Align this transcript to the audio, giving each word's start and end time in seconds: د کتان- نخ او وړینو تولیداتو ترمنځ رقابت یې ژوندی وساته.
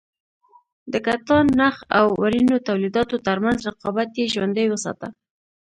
د 0.91 0.93
کتان- 1.05 1.55
نخ 1.59 1.75
او 1.97 2.05
وړینو 2.21 2.57
تولیداتو 2.67 3.15
ترمنځ 3.27 3.57
رقابت 3.69 4.09
یې 4.19 4.31
ژوندی 4.33 4.65
وساته. 4.69 5.07